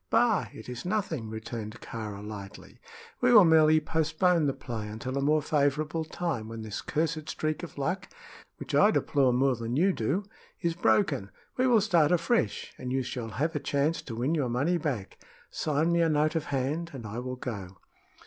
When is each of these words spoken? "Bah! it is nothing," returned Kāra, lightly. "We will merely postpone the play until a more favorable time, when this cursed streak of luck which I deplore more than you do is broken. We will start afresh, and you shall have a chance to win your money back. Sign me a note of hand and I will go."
"Bah! 0.09 0.47
it 0.51 0.67
is 0.67 0.83
nothing," 0.83 1.29
returned 1.29 1.79
Kāra, 1.79 2.25
lightly. 2.27 2.79
"We 3.21 3.31
will 3.31 3.45
merely 3.45 3.79
postpone 3.79 4.47
the 4.47 4.51
play 4.53 4.87
until 4.87 5.15
a 5.15 5.21
more 5.21 5.43
favorable 5.43 6.05
time, 6.05 6.47
when 6.47 6.63
this 6.63 6.81
cursed 6.81 7.29
streak 7.29 7.61
of 7.61 7.77
luck 7.77 8.09
which 8.57 8.73
I 8.73 8.89
deplore 8.89 9.31
more 9.31 9.55
than 9.55 9.75
you 9.75 9.93
do 9.93 10.23
is 10.59 10.73
broken. 10.73 11.29
We 11.55 11.67
will 11.67 11.81
start 11.81 12.11
afresh, 12.11 12.73
and 12.79 12.91
you 12.91 13.03
shall 13.03 13.29
have 13.29 13.55
a 13.55 13.59
chance 13.59 14.01
to 14.01 14.15
win 14.15 14.33
your 14.33 14.49
money 14.49 14.79
back. 14.79 15.19
Sign 15.51 15.91
me 15.91 16.01
a 16.01 16.09
note 16.09 16.33
of 16.33 16.45
hand 16.45 16.89
and 16.95 17.05
I 17.05 17.19
will 17.19 17.35
go." 17.35 17.77